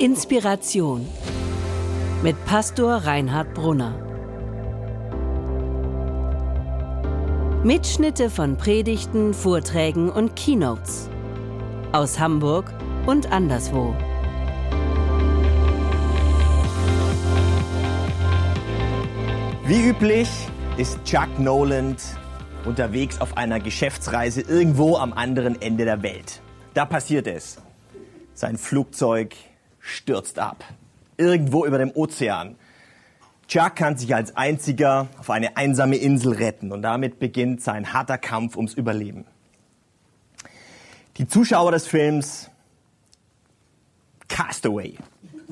Inspiration 0.00 1.08
mit 2.22 2.36
Pastor 2.44 2.98
Reinhard 2.98 3.52
Brunner. 3.52 3.98
Mitschnitte 7.64 8.30
von 8.30 8.56
Predigten, 8.56 9.34
Vorträgen 9.34 10.08
und 10.08 10.36
Keynotes 10.36 11.10
aus 11.90 12.16
Hamburg 12.20 12.72
und 13.06 13.32
anderswo. 13.32 13.92
Wie 19.64 19.88
üblich 19.88 20.28
ist 20.76 21.02
Chuck 21.02 21.40
Noland 21.40 22.00
unterwegs 22.64 23.20
auf 23.20 23.36
einer 23.36 23.58
Geschäftsreise 23.58 24.42
irgendwo 24.42 24.96
am 24.96 25.12
anderen 25.12 25.60
Ende 25.60 25.84
der 25.84 26.04
Welt. 26.04 26.40
Da 26.74 26.84
passiert 26.84 27.26
es. 27.26 27.58
Sein 28.34 28.56
Flugzeug 28.56 29.34
stürzt 29.88 30.38
ab. 30.38 30.64
Irgendwo 31.16 31.64
über 31.64 31.78
dem 31.78 31.90
Ozean. 31.94 32.56
Chuck 33.48 33.76
kann 33.76 33.96
sich 33.96 34.14
als 34.14 34.36
einziger 34.36 35.08
auf 35.18 35.30
eine 35.30 35.56
einsame 35.56 35.96
Insel 35.96 36.34
retten 36.34 36.70
und 36.70 36.82
damit 36.82 37.18
beginnt 37.18 37.62
sein 37.62 37.92
harter 37.92 38.18
Kampf 38.18 38.56
ums 38.56 38.74
Überleben. 38.74 39.24
Die 41.16 41.26
Zuschauer 41.26 41.72
des 41.72 41.86
Films 41.86 42.50
Castaway. 44.28 44.96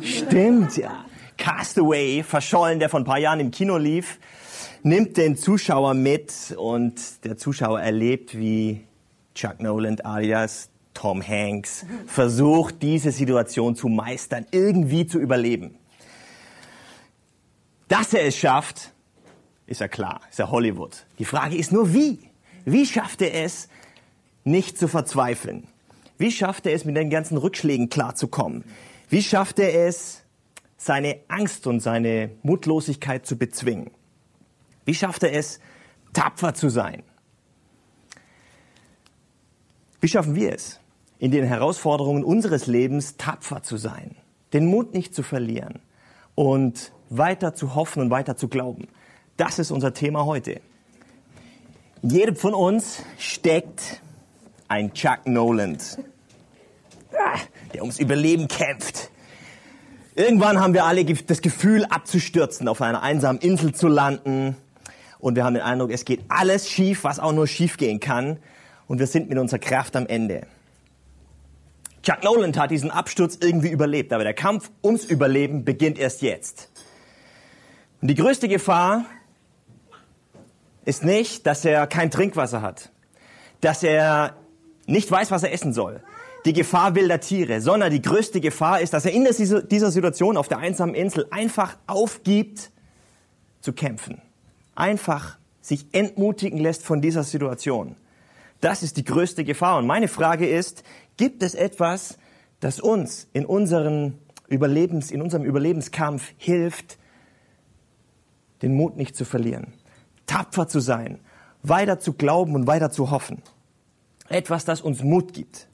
Stimmt, 0.00 0.76
ja. 0.76 1.06
Castaway, 1.38 2.22
verschollen, 2.22 2.78
der 2.78 2.88
vor 2.88 3.00
ein 3.00 3.04
paar 3.04 3.18
Jahren 3.18 3.40
im 3.40 3.50
Kino 3.50 3.78
lief, 3.78 4.18
nimmt 4.82 5.16
den 5.16 5.36
Zuschauer 5.36 5.94
mit 5.94 6.54
und 6.56 7.24
der 7.24 7.36
Zuschauer 7.36 7.80
erlebt, 7.80 8.36
wie 8.36 8.86
Chuck 9.34 9.60
Noland 9.60 10.04
alias 10.04 10.70
Tom 10.96 11.22
Hanks 11.22 11.84
versucht, 12.06 12.82
diese 12.82 13.12
Situation 13.12 13.76
zu 13.76 13.88
meistern, 13.88 14.46
irgendwie 14.50 15.06
zu 15.06 15.18
überleben. 15.18 15.76
Dass 17.88 18.14
er 18.14 18.24
es 18.24 18.36
schafft, 18.36 18.92
ist 19.66 19.80
ja 19.80 19.88
klar, 19.88 20.20
ist 20.30 20.38
ja 20.38 20.50
Hollywood. 20.50 21.04
Die 21.18 21.24
Frage 21.24 21.56
ist 21.56 21.70
nur, 21.70 21.92
wie? 21.92 22.18
Wie 22.64 22.86
schafft 22.86 23.20
er 23.20 23.44
es, 23.44 23.68
nicht 24.44 24.78
zu 24.78 24.88
verzweifeln? 24.88 25.68
Wie 26.18 26.32
schafft 26.32 26.66
er 26.66 26.72
es, 26.72 26.84
mit 26.84 26.96
den 26.96 27.10
ganzen 27.10 27.36
Rückschlägen 27.36 27.90
klarzukommen? 27.90 28.64
Wie 29.10 29.22
schafft 29.22 29.58
er 29.58 29.86
es, 29.86 30.22
seine 30.78 31.18
Angst 31.28 31.66
und 31.66 31.80
seine 31.80 32.30
Mutlosigkeit 32.42 33.26
zu 33.26 33.36
bezwingen? 33.36 33.90
Wie 34.86 34.94
schafft 34.94 35.22
er 35.24 35.32
es, 35.34 35.60
tapfer 36.12 36.54
zu 36.54 36.70
sein? 36.70 37.02
Wie 40.00 40.08
schaffen 40.08 40.34
wir 40.34 40.52
es, 40.54 40.80
in 41.18 41.30
den 41.30 41.44
Herausforderungen 41.44 42.24
unseres 42.24 42.66
Lebens 42.66 43.16
tapfer 43.16 43.62
zu 43.62 43.76
sein, 43.76 44.16
den 44.52 44.66
Mut 44.66 44.94
nicht 44.94 45.14
zu 45.14 45.22
verlieren 45.22 45.80
und 46.34 46.92
weiter 47.08 47.54
zu 47.54 47.74
hoffen 47.74 48.02
und 48.02 48.10
weiter 48.10 48.36
zu 48.36 48.48
glauben? 48.48 48.88
Das 49.36 49.58
ist 49.58 49.70
unser 49.70 49.94
Thema 49.94 50.24
heute. 50.24 50.60
In 52.02 52.10
jedem 52.10 52.36
von 52.36 52.54
uns 52.54 53.02
steckt 53.18 54.00
ein 54.68 54.92
Chuck 54.92 55.26
Noland, 55.26 55.98
der 57.72 57.82
ums 57.82 57.98
Überleben 57.98 58.48
kämpft. 58.48 59.10
Irgendwann 60.14 60.60
haben 60.60 60.74
wir 60.74 60.84
alle 60.84 61.04
das 61.04 61.42
Gefühl, 61.42 61.84
abzustürzen, 61.84 62.68
auf 62.68 62.80
einer 62.80 63.02
einsamen 63.02 63.40
Insel 63.40 63.74
zu 63.74 63.88
landen, 63.88 64.56
und 65.18 65.34
wir 65.34 65.44
haben 65.44 65.54
den 65.54 65.62
Eindruck, 65.62 65.90
es 65.90 66.04
geht 66.04 66.20
alles 66.28 66.70
schief, 66.70 67.04
was 67.04 67.18
auch 67.18 67.32
nur 67.32 67.46
schief 67.46 67.78
gehen 67.78 68.00
kann 68.00 68.38
und 68.86 68.98
wir 68.98 69.06
sind 69.06 69.28
mit 69.28 69.38
unserer 69.38 69.58
Kraft 69.58 69.96
am 69.96 70.06
Ende. 70.06 70.46
Chuck 72.06 72.22
Noland 72.22 72.56
hat 72.56 72.70
diesen 72.70 72.90
Absturz 72.90 73.38
irgendwie 73.40 73.70
überlebt, 73.70 74.12
aber 74.12 74.22
der 74.22 74.34
Kampf 74.34 74.70
ums 74.84 75.04
Überleben 75.04 75.64
beginnt 75.64 75.98
erst 75.98 76.22
jetzt. 76.22 76.70
Und 78.00 78.08
die 78.08 78.14
größte 78.14 78.46
Gefahr 78.46 79.04
ist 80.84 81.02
nicht, 81.02 81.46
dass 81.46 81.64
er 81.64 81.88
kein 81.88 82.12
Trinkwasser 82.12 82.62
hat, 82.62 82.92
dass 83.60 83.82
er 83.82 84.36
nicht 84.86 85.10
weiß, 85.10 85.32
was 85.32 85.42
er 85.42 85.52
essen 85.52 85.72
soll, 85.72 86.00
die 86.44 86.52
Gefahr 86.52 86.94
wilder 86.94 87.18
Tiere, 87.18 87.60
sondern 87.60 87.90
die 87.90 88.02
größte 88.02 88.40
Gefahr 88.40 88.80
ist, 88.80 88.92
dass 88.92 89.04
er 89.04 89.10
in 89.10 89.24
dieser 89.24 89.90
Situation 89.90 90.36
auf 90.36 90.46
der 90.46 90.58
einsamen 90.58 90.94
Insel 90.94 91.26
einfach 91.30 91.76
aufgibt 91.88 92.70
zu 93.60 93.72
kämpfen 93.72 94.22
einfach 94.76 95.38
sich 95.60 95.86
entmutigen 95.92 96.58
lässt 96.60 96.84
von 96.84 97.00
dieser 97.00 97.24
Situation. 97.24 97.96
Das 98.60 98.82
ist 98.82 98.96
die 98.96 99.04
größte 99.04 99.42
Gefahr. 99.44 99.78
Und 99.78 99.86
meine 99.86 100.08
Frage 100.08 100.48
ist, 100.48 100.84
gibt 101.16 101.42
es 101.42 101.54
etwas, 101.54 102.18
das 102.60 102.80
uns 102.80 103.28
in, 103.32 103.44
unseren 103.46 104.18
Überlebens, 104.48 105.10
in 105.10 105.22
unserem 105.22 105.44
Überlebenskampf 105.44 106.32
hilft, 106.38 106.98
den 108.62 108.74
Mut 108.74 108.96
nicht 108.96 109.16
zu 109.16 109.24
verlieren, 109.24 109.74
tapfer 110.26 110.68
zu 110.68 110.80
sein, 110.80 111.18
weiter 111.62 111.98
zu 111.98 112.14
glauben 112.14 112.54
und 112.54 112.66
weiter 112.66 112.90
zu 112.90 113.10
hoffen? 113.10 113.42
Etwas, 114.28 114.64
das 114.64 114.80
uns 114.80 115.02
Mut 115.02 115.32
gibt. 115.32 115.68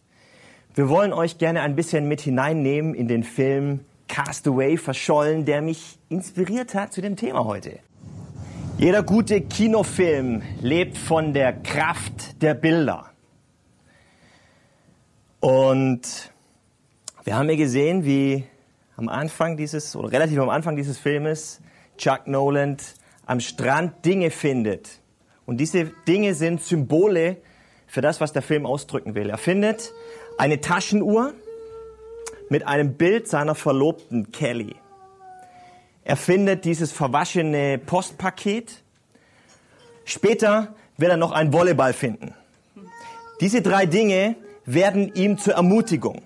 Wir 0.75 0.89
wollen 0.89 1.13
euch 1.13 1.39
gerne 1.39 1.61
ein 1.61 1.77
bisschen 1.77 2.09
mit 2.09 2.21
hineinnehmen 2.21 2.95
in 2.95 3.09
den 3.09 3.25
Film 3.25 3.81
Castaway 4.09 4.77
verschollen, 4.77 5.45
der 5.45 5.63
mich 5.63 5.99
inspiriert 6.09 6.75
hat 6.75 6.93
zu 6.93 7.01
dem 7.01 7.17
Thema 7.17 7.45
heute. 7.45 7.79
Jeder 8.79 9.03
gute 9.03 9.41
Kinofilm 9.41 10.43
lebt 10.61 10.99
von 10.99 11.33
der 11.33 11.53
Kraft 11.53 12.43
der 12.43 12.55
Bilder. 12.55 13.12
Und 15.43 16.31
wir 17.25 17.35
haben 17.35 17.51
ja 17.51 17.57
gesehen, 17.57 18.05
wie 18.05 18.45
am 18.97 19.09
Anfang 19.09 19.57
dieses, 19.57 19.97
oder 19.97 20.13
relativ 20.13 20.39
am 20.39 20.49
Anfang 20.49 20.77
dieses 20.77 20.99
Filmes, 20.99 21.61
Chuck 21.99 22.29
Noland 22.29 22.95
am 23.27 23.41
Strand 23.41 24.05
Dinge 24.05 24.31
findet. 24.31 25.01
Und 25.45 25.57
diese 25.57 25.87
Dinge 26.07 26.35
sind 26.35 26.63
Symbole 26.63 27.39
für 27.89 28.01
das, 28.01 28.21
was 28.21 28.33
der 28.33 28.43
Film 28.43 28.67
ausdrücken 28.67 29.17
will. 29.17 29.31
Er 29.31 29.37
findet 29.37 29.93
eine 30.39 30.61
Taschenuhr 30.61 31.35
mit 32.49 32.65
einem 32.65 32.95
Bild 32.95 33.27
seiner 33.27 33.57
Verlobten 33.57 34.31
Kelly. 34.31 34.77
Er 36.05 36.17
findet 36.17 36.65
dieses 36.65 36.93
verwaschene 36.93 37.79
Postpaket. 37.79 38.81
Später 40.05 40.77
wird 40.97 41.11
er 41.11 41.17
noch 41.17 41.33
einen 41.33 41.53
Volleyball 41.53 41.95
finden. 41.95 42.33
Diese 43.41 43.61
drei 43.61 43.87
Dinge 43.87 44.37
werden 44.65 45.15
ihm 45.15 45.39
zur 45.39 45.55
Ermutigung. 45.55 46.23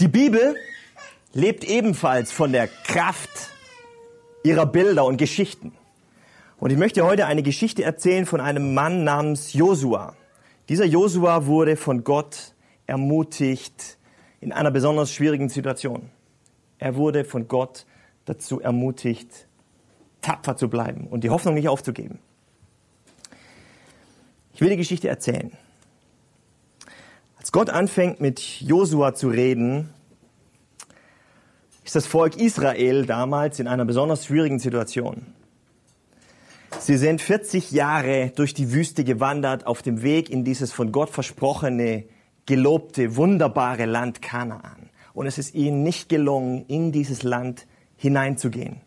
Die 0.00 0.08
Bibel 0.08 0.56
lebt 1.32 1.64
ebenfalls 1.64 2.32
von 2.32 2.52
der 2.52 2.68
Kraft 2.68 3.50
ihrer 4.44 4.66
Bilder 4.66 5.04
und 5.04 5.16
Geschichten. 5.16 5.72
Und 6.58 6.70
ich 6.70 6.78
möchte 6.78 7.04
heute 7.04 7.26
eine 7.26 7.42
Geschichte 7.42 7.84
erzählen 7.84 8.26
von 8.26 8.40
einem 8.40 8.74
Mann 8.74 9.04
namens 9.04 9.52
Josua. 9.52 10.16
Dieser 10.68 10.84
Josua 10.84 11.46
wurde 11.46 11.76
von 11.76 12.04
Gott 12.04 12.54
ermutigt 12.86 13.98
in 14.40 14.52
einer 14.52 14.70
besonders 14.70 15.12
schwierigen 15.12 15.48
Situation. 15.48 16.10
Er 16.78 16.96
wurde 16.96 17.24
von 17.24 17.48
Gott 17.48 17.86
dazu 18.24 18.60
ermutigt, 18.60 19.48
tapfer 20.20 20.56
zu 20.56 20.68
bleiben 20.68 21.06
und 21.06 21.24
die 21.24 21.30
Hoffnung 21.30 21.54
nicht 21.54 21.68
aufzugeben. 21.68 22.18
Ich 24.58 24.60
will 24.60 24.70
die 24.70 24.76
Geschichte 24.76 25.06
erzählen. 25.06 25.52
Als 27.36 27.52
Gott 27.52 27.70
anfängt 27.70 28.20
mit 28.20 28.40
Josua 28.60 29.14
zu 29.14 29.28
reden, 29.28 29.90
ist 31.84 31.94
das 31.94 32.08
Volk 32.08 32.34
Israel 32.34 33.06
damals 33.06 33.60
in 33.60 33.68
einer 33.68 33.84
besonders 33.84 34.26
schwierigen 34.26 34.58
Situation. 34.58 35.26
Sie 36.80 36.96
sind 36.96 37.22
40 37.22 37.70
Jahre 37.70 38.32
durch 38.34 38.52
die 38.52 38.72
Wüste 38.72 39.04
gewandert 39.04 39.64
auf 39.64 39.82
dem 39.82 40.02
Weg 40.02 40.28
in 40.28 40.42
dieses 40.42 40.72
von 40.72 40.90
Gott 40.90 41.10
versprochene, 41.10 42.06
gelobte, 42.44 43.14
wunderbare 43.14 43.86
Land 43.86 44.22
Kanaan 44.22 44.90
und 45.14 45.28
es 45.28 45.38
ist 45.38 45.54
ihnen 45.54 45.84
nicht 45.84 46.08
gelungen, 46.08 46.64
in 46.66 46.90
dieses 46.90 47.22
Land 47.22 47.68
hineinzugehen. 47.96 48.80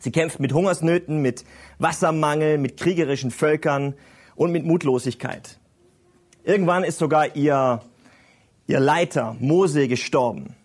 Sie 0.00 0.12
kämpfen 0.12 0.40
mit 0.40 0.54
Hungersnöten, 0.54 1.20
mit 1.20 1.44
Wassermangel, 1.78 2.56
mit 2.56 2.78
kriegerischen 2.78 3.30
Völkern 3.30 3.96
und 4.42 4.50
mit 4.50 4.64
Mutlosigkeit. 4.64 5.58
Irgendwann 6.42 6.82
ist 6.82 6.98
sogar 6.98 7.36
ihr, 7.36 7.80
ihr 8.66 8.80
Leiter 8.80 9.36
Mose 9.38 9.86
gestorben. 9.86 10.56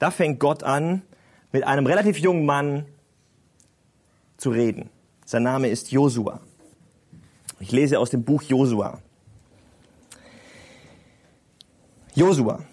Da 0.00 0.10
fängt 0.10 0.40
Gott 0.40 0.64
an, 0.64 1.02
mit 1.52 1.64
einem 1.64 1.86
relativ 1.86 2.18
jungen 2.18 2.44
Mann 2.44 2.86
zu 4.36 4.50
reden. 4.50 4.90
Sein 5.24 5.44
Name 5.44 5.68
ist 5.68 5.92
Josua. 5.92 6.40
Ich 7.60 7.70
lese 7.70 8.00
aus 8.00 8.10
dem 8.10 8.24
Buch 8.24 8.42
Josua. 8.42 8.98
Josua, 12.14 12.64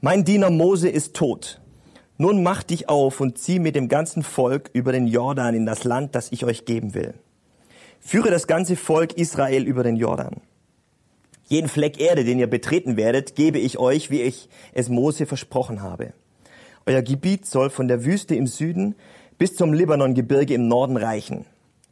mein 0.00 0.24
Diener 0.24 0.50
Mose 0.50 0.88
ist 0.88 1.14
tot. 1.14 1.60
Nun 2.18 2.44
mach 2.44 2.62
dich 2.62 2.88
auf 2.88 3.20
und 3.20 3.36
zieh 3.36 3.58
mit 3.58 3.74
dem 3.74 3.88
ganzen 3.88 4.22
Volk 4.22 4.70
über 4.72 4.92
den 4.92 5.08
Jordan 5.08 5.56
in 5.56 5.66
das 5.66 5.82
Land, 5.82 6.14
das 6.14 6.30
ich 6.30 6.44
euch 6.44 6.64
geben 6.64 6.94
will. 6.94 7.14
Führe 8.00 8.30
das 8.30 8.46
ganze 8.46 8.76
Volk 8.76 9.14
Israel 9.14 9.64
über 9.64 9.82
den 9.82 9.96
Jordan. 9.96 10.40
Jeden 11.46 11.68
Fleck 11.68 11.98
Erde, 12.00 12.24
den 12.24 12.38
ihr 12.38 12.46
betreten 12.46 12.96
werdet, 12.96 13.34
gebe 13.34 13.58
ich 13.58 13.78
euch, 13.78 14.10
wie 14.10 14.22
ich 14.22 14.48
es 14.72 14.88
Mose 14.88 15.24
versprochen 15.24 15.82
habe. 15.82 16.12
Euer 16.84 17.02
Gebiet 17.02 17.46
soll 17.46 17.70
von 17.70 17.88
der 17.88 18.04
Wüste 18.04 18.34
im 18.34 18.46
Süden 18.46 18.94
bis 19.38 19.56
zum 19.56 19.72
Libanongebirge 19.72 20.54
im 20.54 20.68
Norden 20.68 20.96
reichen. 20.96 21.46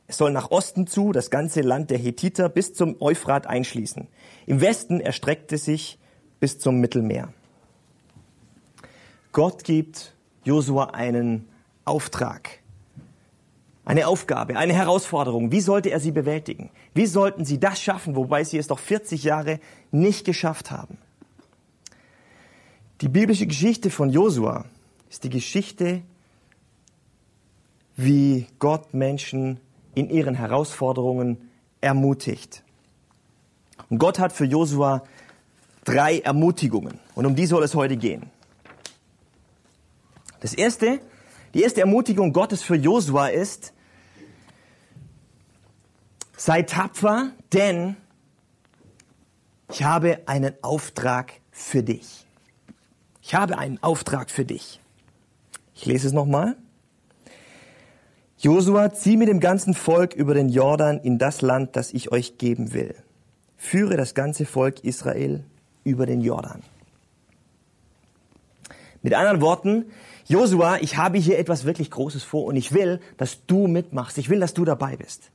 Es 0.09 0.19
soll 0.19 0.31
nach 0.31 0.51
Osten 0.51 0.87
zu 0.87 1.13
das 1.13 1.31
ganze 1.31 1.63
Land 1.63 1.91
der 1.91 1.99
Hethiter 1.99 2.49
bis 2.49 2.75
zum 2.75 3.01
Euphrat 3.01 3.47
einschließen. 3.47 4.09
Im 4.47 4.61
Westen 4.61 5.01
erstreckte 5.01 5.59
sich 5.59 5.99
bis 6.39 6.59
zum 6.59 6.79
Mittelmeer. 6.81 7.33
Gott 9.33 9.65
gibt 9.65 10.15
Josua 10.45 10.91
einen 10.91 11.49
Auftrag, 11.85 12.61
eine 13.87 14.09
Aufgabe, 14.09 14.59
eine 14.59 14.75
Herausforderung. 14.75 15.53
Wie 15.53 15.61
sollte 15.61 15.91
er 15.91 16.01
sie 16.01 16.11
bewältigen? 16.11 16.71
Wie 16.93 17.07
sollten 17.07 17.45
sie 17.45 17.59
das 17.59 17.81
schaffen, 17.81 18.17
wobei 18.17 18.43
sie 18.43 18.59
es 18.59 18.67
doch 18.67 18.81
40 18.81 19.23
Jahre 19.23 19.61
nicht 19.93 20.27
geschafft 20.27 20.73
haben? 20.73 20.99
Die 23.01 23.09
biblische 23.09 23.47
Geschichte 23.47 23.91
von 23.91 24.11
Josua 24.11 24.65
ist 25.09 25.23
die 25.23 25.31
Geschichte, 25.31 26.03
wie 27.95 28.49
Gott 28.59 28.93
Menschen 28.93 29.61
in 29.95 30.11
ihren 30.11 30.35
Herausforderungen 30.35 31.49
ermutigt. 31.81 32.65
Und 33.89 33.99
Gott 33.99 34.19
hat 34.19 34.33
für 34.33 34.47
Josua 34.47 35.05
drei 35.85 36.19
Ermutigungen. 36.19 36.99
Und 37.15 37.25
um 37.25 37.37
die 37.37 37.47
soll 37.47 37.63
es 37.63 37.77
heute 37.77 37.97
gehen. 37.97 38.31
Das 40.41 40.55
erste, 40.55 40.99
die 41.55 41.63
erste 41.63 41.83
Ermutigung 41.83 42.33
Gottes 42.33 42.63
für 42.63 42.75
Josua 42.75 43.29
ist, 43.29 43.73
sei 46.37 46.63
tapfer, 46.63 47.31
denn 47.53 47.97
ich 49.71 49.83
habe 49.83 50.21
einen 50.27 50.55
Auftrag 50.63 51.33
für 51.51 51.83
dich. 51.83 52.27
Ich 53.23 53.35
habe 53.35 53.59
einen 53.59 53.83
Auftrag 53.83 54.31
für 54.31 54.45
dich. 54.45 54.81
Ich 55.75 55.87
lese 55.87 56.07
es 56.07 56.13
nochmal. 56.13 56.57
Josua, 58.39 58.93
zieh 58.93 59.17
mit 59.17 59.29
dem 59.29 59.41
ganzen 59.41 59.75
Volk 59.75 60.15
über 60.15 60.35
den 60.35 60.51
Jordan 60.51 61.01
in 61.01 61.19
das 61.19 61.41
Land, 61.41 61.75
das 61.75 61.93
ich 61.93 62.13
euch 62.13 62.39
geben 62.39 62.73
will. 62.73 62.95
Führe 63.57 63.97
das 63.97 64.15
ganze 64.15 64.45
Volk 64.45 64.85
Israel 64.85 65.43
über 65.85 66.07
den 66.07 66.21
Jordan. 66.21 66.63
Mit 69.03 69.15
anderen 69.15 69.41
Worten, 69.41 69.87
Josua, 70.27 70.79
ich 70.81 70.97
habe 70.97 71.19
hier 71.19 71.39
etwas 71.39 71.65
wirklich 71.65 71.91
Großes 71.91 72.23
vor 72.23 72.45
und 72.45 72.57
ich 72.57 72.73
will, 72.73 73.01
dass 73.17 73.47
du 73.47 73.67
mitmachst. 73.67 74.19
Ich 74.19 74.29
will, 74.29 74.41
dass 74.41 74.55
du 74.55 74.65
dabei 74.65 74.97
bist. 74.97 75.31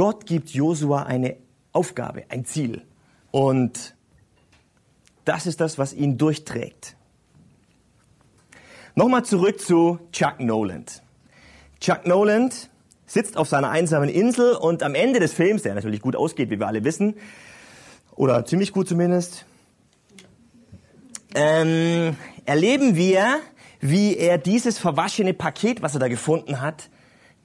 Gott 0.00 0.24
gibt 0.24 0.48
Josua 0.48 1.02
eine 1.02 1.36
Aufgabe, 1.74 2.24
ein 2.30 2.46
Ziel. 2.46 2.80
Und 3.32 3.94
das 5.26 5.44
ist 5.44 5.60
das, 5.60 5.76
was 5.76 5.92
ihn 5.92 6.16
durchträgt. 6.16 6.96
Nochmal 8.94 9.26
zurück 9.26 9.60
zu 9.60 9.98
Chuck 10.10 10.40
Noland. 10.40 11.02
Chuck 11.80 12.06
Noland 12.06 12.70
sitzt 13.04 13.36
auf 13.36 13.46
seiner 13.46 13.68
einsamen 13.68 14.08
Insel 14.08 14.54
und 14.54 14.82
am 14.82 14.94
Ende 14.94 15.20
des 15.20 15.34
Films, 15.34 15.64
der 15.64 15.74
natürlich 15.74 16.00
gut 16.00 16.16
ausgeht, 16.16 16.48
wie 16.48 16.58
wir 16.58 16.66
alle 16.66 16.82
wissen, 16.82 17.16
oder 18.16 18.46
ziemlich 18.46 18.72
gut 18.72 18.88
zumindest, 18.88 19.44
ähm, 21.34 22.16
erleben 22.46 22.96
wir, 22.96 23.40
wie 23.80 24.16
er 24.16 24.38
dieses 24.38 24.78
verwaschene 24.78 25.34
Paket, 25.34 25.82
was 25.82 25.92
er 25.92 26.00
da 26.00 26.08
gefunden 26.08 26.62
hat, 26.62 26.88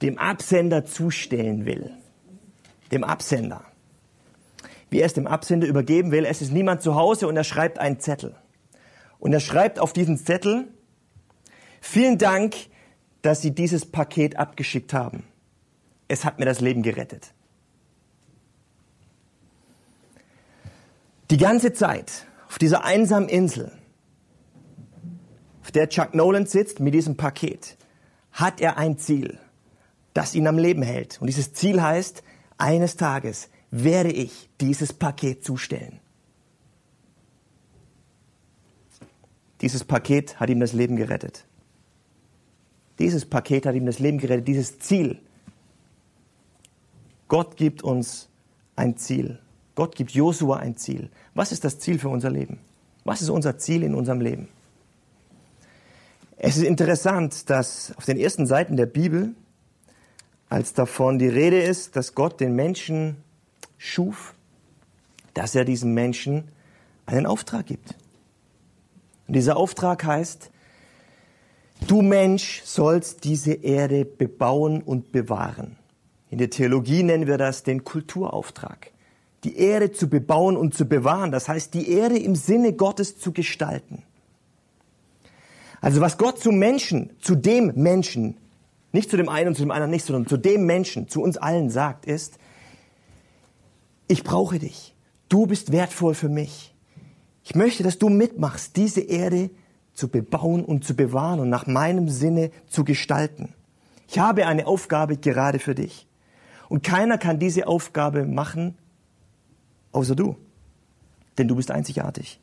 dem 0.00 0.16
Absender 0.16 0.86
zustellen 0.86 1.66
will. 1.66 1.92
Dem 2.92 3.04
Absender. 3.04 3.64
Wie 4.90 5.00
er 5.00 5.06
es 5.06 5.14
dem 5.14 5.26
Absender 5.26 5.66
übergeben 5.66 6.12
will. 6.12 6.24
Es 6.24 6.42
ist 6.42 6.52
niemand 6.52 6.82
zu 6.82 6.94
Hause 6.94 7.26
und 7.26 7.36
er 7.36 7.44
schreibt 7.44 7.78
einen 7.78 8.00
Zettel. 8.00 8.36
Und 9.18 9.32
er 9.32 9.40
schreibt 9.40 9.78
auf 9.78 9.92
diesen 9.92 10.18
Zettel, 10.18 10.68
vielen 11.80 12.18
Dank, 12.18 12.54
dass 13.22 13.42
Sie 13.42 13.50
dieses 13.50 13.84
Paket 13.86 14.36
abgeschickt 14.36 14.92
haben. 14.92 15.24
Es 16.08 16.24
hat 16.24 16.38
mir 16.38 16.44
das 16.44 16.60
Leben 16.60 16.82
gerettet. 16.82 17.32
Die 21.30 21.38
ganze 21.38 21.72
Zeit 21.72 22.26
auf 22.48 22.58
dieser 22.58 22.84
einsamen 22.84 23.28
Insel, 23.28 23.72
auf 25.62 25.72
der 25.72 25.88
Chuck 25.88 26.14
Nolan 26.14 26.46
sitzt 26.46 26.78
mit 26.78 26.94
diesem 26.94 27.16
Paket, 27.16 27.76
hat 28.30 28.60
er 28.60 28.78
ein 28.78 28.98
Ziel, 28.98 29.40
das 30.14 30.36
ihn 30.36 30.46
am 30.46 30.56
Leben 30.56 30.82
hält. 30.82 31.20
Und 31.20 31.26
dieses 31.26 31.52
Ziel 31.52 31.82
heißt, 31.82 32.22
eines 32.58 32.96
Tages 32.96 33.48
werde 33.70 34.10
ich 34.10 34.48
dieses 34.60 34.92
Paket 34.92 35.44
zustellen. 35.44 36.00
Dieses 39.60 39.84
Paket 39.84 40.38
hat 40.38 40.50
ihm 40.50 40.60
das 40.60 40.72
Leben 40.72 40.96
gerettet. 40.96 41.46
Dieses 42.98 43.24
Paket 43.24 43.66
hat 43.66 43.74
ihm 43.74 43.86
das 43.86 43.98
Leben 43.98 44.18
gerettet, 44.18 44.48
dieses 44.48 44.78
Ziel. 44.78 45.18
Gott 47.28 47.56
gibt 47.56 47.82
uns 47.82 48.28
ein 48.76 48.96
Ziel. 48.96 49.38
Gott 49.74 49.94
gibt 49.94 50.12
Josua 50.12 50.58
ein 50.58 50.76
Ziel. 50.76 51.10
Was 51.34 51.52
ist 51.52 51.64
das 51.64 51.78
Ziel 51.78 51.98
für 51.98 52.08
unser 52.08 52.30
Leben? 52.30 52.58
Was 53.04 53.22
ist 53.22 53.28
unser 53.28 53.58
Ziel 53.58 53.82
in 53.82 53.94
unserem 53.94 54.20
Leben? 54.20 54.48
Es 56.38 56.56
ist 56.56 56.64
interessant, 56.64 57.48
dass 57.50 57.94
auf 57.96 58.04
den 58.04 58.18
ersten 58.18 58.46
Seiten 58.46 58.76
der 58.76 58.86
Bibel, 58.86 59.34
als 60.48 60.74
davon 60.74 61.18
die 61.18 61.28
Rede 61.28 61.60
ist, 61.60 61.96
dass 61.96 62.14
Gott 62.14 62.40
den 62.40 62.54
Menschen 62.54 63.16
schuf, 63.78 64.34
dass 65.34 65.54
er 65.54 65.64
diesem 65.64 65.94
Menschen 65.94 66.48
einen 67.04 67.26
Auftrag 67.26 67.66
gibt. 67.66 67.94
Und 69.26 69.34
dieser 69.34 69.56
Auftrag 69.56 70.04
heißt, 70.04 70.50
Du 71.86 72.00
Mensch 72.00 72.62
sollst 72.64 73.24
diese 73.24 73.52
Erde 73.52 74.04
bebauen 74.04 74.82
und 74.82 75.12
bewahren. 75.12 75.76
In 76.30 76.38
der 76.38 76.50
Theologie 76.50 77.02
nennen 77.02 77.26
wir 77.26 77.38
das 77.38 77.64
den 77.64 77.84
Kulturauftrag. 77.84 78.90
Die 79.44 79.58
Erde 79.58 79.92
zu 79.92 80.08
bebauen 80.08 80.56
und 80.56 80.74
zu 80.74 80.86
bewahren, 80.86 81.30
das 81.30 81.48
heißt 81.48 81.74
die 81.74 81.90
Erde 81.90 82.18
im 82.18 82.34
Sinne 82.34 82.72
Gottes 82.72 83.18
zu 83.18 83.32
gestalten. 83.32 84.02
Also 85.80 86.00
was 86.00 86.18
Gott 86.18 86.40
zum 86.40 86.58
Menschen, 86.58 87.10
zu 87.20 87.34
dem 87.34 87.72
Menschen, 87.76 88.36
nicht 88.92 89.10
zu 89.10 89.16
dem 89.16 89.28
einen 89.28 89.48
und 89.48 89.54
zu 89.54 89.62
dem 89.62 89.70
anderen 89.70 89.90
nicht, 89.90 90.04
sondern 90.04 90.26
zu 90.26 90.36
dem 90.36 90.66
Menschen, 90.66 91.08
zu 91.08 91.22
uns 91.22 91.36
allen 91.36 91.70
sagt, 91.70 92.06
ist, 92.06 92.38
ich 94.08 94.22
brauche 94.22 94.58
dich. 94.58 94.94
Du 95.28 95.46
bist 95.46 95.72
wertvoll 95.72 96.14
für 96.14 96.28
mich. 96.28 96.74
Ich 97.44 97.54
möchte, 97.54 97.82
dass 97.82 97.98
du 97.98 98.08
mitmachst, 98.08 98.76
diese 98.76 99.00
Erde 99.00 99.50
zu 99.92 100.08
bebauen 100.08 100.64
und 100.64 100.84
zu 100.84 100.94
bewahren 100.94 101.40
und 101.40 101.48
nach 101.48 101.66
meinem 101.66 102.08
Sinne 102.08 102.50
zu 102.68 102.84
gestalten. 102.84 103.54
Ich 104.08 104.18
habe 104.18 104.46
eine 104.46 104.66
Aufgabe 104.66 105.16
gerade 105.16 105.58
für 105.58 105.74
dich. 105.74 106.06
Und 106.68 106.82
keiner 106.82 107.18
kann 107.18 107.38
diese 107.38 107.66
Aufgabe 107.66 108.24
machen, 108.24 108.76
außer 109.92 110.14
du. 110.14 110.36
Denn 111.38 111.48
du 111.48 111.56
bist 111.56 111.70
einzigartig. 111.70 112.40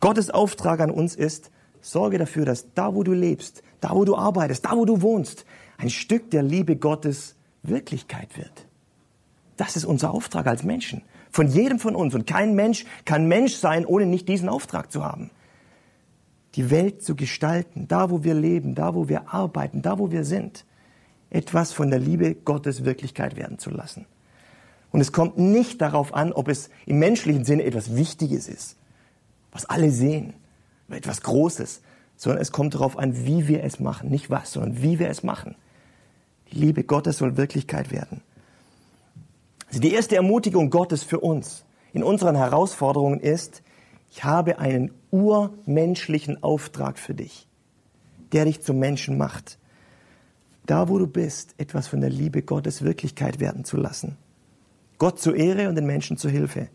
Gottes 0.00 0.30
Auftrag 0.30 0.80
an 0.80 0.90
uns 0.90 1.14
ist, 1.14 1.50
sorge 1.80 2.18
dafür, 2.18 2.44
dass 2.44 2.72
da, 2.74 2.94
wo 2.94 3.02
du 3.02 3.12
lebst, 3.12 3.62
da, 3.80 3.94
wo 3.94 4.04
du 4.04 4.16
arbeitest, 4.16 4.64
da, 4.64 4.76
wo 4.76 4.84
du 4.84 5.02
wohnst, 5.02 5.44
ein 5.80 5.90
Stück 5.90 6.30
der 6.30 6.42
Liebe 6.42 6.76
Gottes 6.76 7.36
Wirklichkeit 7.62 8.36
wird. 8.36 8.66
Das 9.56 9.76
ist 9.76 9.84
unser 9.84 10.12
Auftrag 10.12 10.46
als 10.46 10.62
Menschen. 10.62 11.02
Von 11.30 11.48
jedem 11.48 11.78
von 11.78 11.94
uns. 11.94 12.14
Und 12.14 12.26
kein 12.26 12.54
Mensch 12.54 12.84
kann 13.04 13.28
Mensch 13.28 13.54
sein, 13.54 13.86
ohne 13.86 14.06
nicht 14.06 14.28
diesen 14.28 14.48
Auftrag 14.48 14.90
zu 14.90 15.04
haben 15.04 15.30
die 16.54 16.70
Welt 16.70 17.02
zu 17.02 17.14
gestalten, 17.14 17.86
da 17.88 18.10
wo 18.10 18.24
wir 18.24 18.34
leben, 18.34 18.74
da 18.74 18.94
wo 18.94 19.08
wir 19.08 19.32
arbeiten, 19.32 19.82
da 19.82 19.98
wo 19.98 20.10
wir 20.10 20.24
sind, 20.24 20.64
etwas 21.30 21.72
von 21.72 21.90
der 21.90 22.00
Liebe 22.00 22.34
Gottes 22.34 22.84
Wirklichkeit 22.84 23.36
werden 23.36 23.58
zu 23.58 23.70
lassen. 23.70 24.06
Und 24.90 25.00
es 25.00 25.12
kommt 25.12 25.38
nicht 25.38 25.80
darauf 25.80 26.12
an, 26.12 26.32
ob 26.32 26.48
es 26.48 26.70
im 26.86 26.98
menschlichen 26.98 27.44
Sinne 27.44 27.62
etwas 27.62 27.94
Wichtiges 27.94 28.48
ist, 28.48 28.76
was 29.52 29.66
alle 29.66 29.92
sehen, 29.92 30.34
etwas 30.88 31.22
Großes, 31.22 31.82
sondern 32.16 32.42
es 32.42 32.50
kommt 32.50 32.74
darauf 32.74 32.98
an, 32.98 33.24
wie 33.24 33.46
wir 33.46 33.62
es 33.62 33.78
machen. 33.78 34.10
Nicht 34.10 34.28
was, 34.30 34.52
sondern 34.52 34.82
wie 34.82 34.98
wir 34.98 35.08
es 35.08 35.22
machen. 35.22 35.54
Liebe 36.50 36.84
Gottes 36.84 37.18
soll 37.18 37.36
Wirklichkeit 37.36 37.90
werden. 37.90 38.22
Also 39.68 39.80
die 39.80 39.92
erste 39.92 40.16
Ermutigung 40.16 40.70
Gottes 40.70 41.02
für 41.02 41.20
uns 41.20 41.64
in 41.92 42.02
unseren 42.02 42.36
Herausforderungen 42.36 43.20
ist, 43.20 43.62
ich 44.10 44.24
habe 44.24 44.58
einen 44.58 44.92
urmenschlichen 45.10 46.42
Auftrag 46.42 46.98
für 46.98 47.14
dich, 47.14 47.46
der 48.32 48.44
dich 48.44 48.62
zum 48.62 48.78
Menschen 48.78 49.16
macht. 49.16 49.58
Da, 50.66 50.88
wo 50.88 50.98
du 50.98 51.06
bist, 51.06 51.54
etwas 51.58 51.88
von 51.88 52.00
der 52.00 52.10
Liebe 52.10 52.42
Gottes 52.42 52.82
Wirklichkeit 52.82 53.40
werden 53.40 53.64
zu 53.64 53.76
lassen. 53.76 54.16
Gott 54.98 55.20
zur 55.20 55.36
Ehre 55.36 55.68
und 55.68 55.76
den 55.76 55.86
Menschen 55.86 56.16
zur 56.16 56.30
Hilfe. 56.30 56.68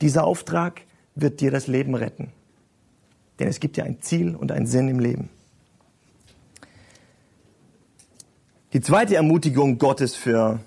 Dieser 0.00 0.24
Auftrag 0.24 0.82
wird 1.14 1.40
dir 1.40 1.50
das 1.50 1.66
Leben 1.66 1.94
retten. 1.94 2.32
Denn 3.38 3.48
es 3.48 3.60
gibt 3.60 3.76
ja 3.76 3.84
ein 3.84 4.00
Ziel 4.00 4.36
und 4.36 4.52
einen 4.52 4.66
Sinn 4.66 4.88
im 4.88 5.00
Leben. 5.00 5.30
Die 8.74 8.80
zweite 8.80 9.14
Ermutigung 9.14 9.78
Gottes 9.78 10.16
für 10.16 10.58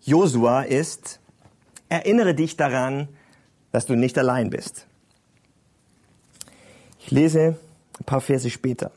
Josua 0.00 0.62
ist, 0.62 1.20
erinnere 1.90 2.34
dich 2.34 2.56
daran, 2.56 3.08
dass 3.70 3.84
du 3.84 3.96
nicht 3.96 4.16
allein 4.16 4.48
bist. 4.48 4.86
Ich 7.00 7.10
lese 7.10 7.58
ein 7.98 8.04
paar 8.06 8.22
Verse 8.22 8.48
später. 8.48 8.92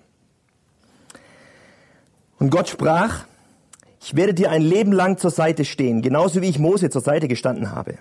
Und 2.39 2.51
Gott 2.51 2.70
sprach, 2.70 3.25
ich 4.00 4.15
werde 4.15 4.34
dir 4.34 4.50
ein 4.50 4.62
Leben 4.62 4.93
lang 4.93 5.17
zur 5.17 5.32
Seite 5.32 5.65
stehen, 5.65 6.01
genauso 6.01 6.41
wie 6.41 6.48
ich 6.48 6.58
Mose 6.58 6.89
zur 6.89 7.01
Seite 7.01 7.27
gestanden 7.27 7.72
habe. 7.72 7.98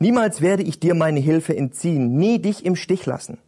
Niemals 0.00 0.40
werde 0.40 0.64
ich 0.64 0.80
dir 0.80 0.96
meine 0.96 1.20
Hilfe 1.20 1.56
entziehen, 1.56 2.16
nie 2.16 2.40
dich 2.40 2.64
im 2.66 2.74
Stich 2.74 3.06
lassen. 3.06 3.38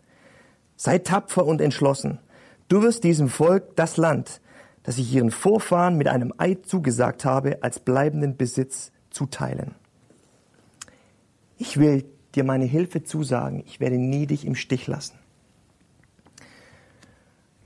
Sei 0.77 0.99
tapfer 0.99 1.45
und 1.45 1.61
entschlossen. 1.61 2.21
Du 2.69 2.83
wirst 2.83 3.03
diesem 3.03 3.29
Volk 3.29 3.75
das 3.75 3.97
Land, 3.97 4.41
das 4.87 4.99
ich 4.99 5.13
ihren 5.13 5.33
Vorfahren 5.33 5.97
mit 5.97 6.07
einem 6.07 6.33
Eid 6.39 6.67
zugesagt 6.67 7.25
habe, 7.25 7.59
als 7.65 7.81
bleibenden 7.81 8.37
Besitz 8.37 8.93
zuteilen. 9.11 9.75
Ich 11.59 11.79
will 11.79 12.05
dir 12.37 12.45
meine 12.45 12.67
Hilfe 12.67 13.03
zusagen, 13.03 13.65
ich 13.67 13.81
werde 13.81 13.99
nie 13.99 14.27
dich 14.27 14.47
im 14.47 14.55
Stich 14.55 14.87
lassen. 14.87 15.19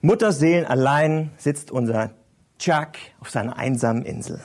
Mutterseelen 0.01 0.65
allein 0.65 1.31
sitzt 1.37 1.71
unser 1.71 2.13
Chuck 2.59 2.93
auf 3.21 3.29
seiner 3.29 3.59
einsamen 3.59 4.07
Insel. 4.07 4.41